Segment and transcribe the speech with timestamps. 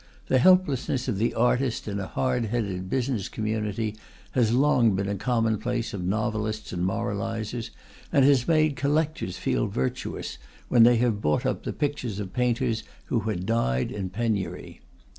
[0.29, 3.95] The helplessness of the artist in a hard headed business community
[4.31, 7.69] has long been a commonplace of novelists and moralizers,
[8.11, 12.81] and has made collectors feel virtuous when they bought up the pictures of painters
[13.13, 14.81] who had died in penury.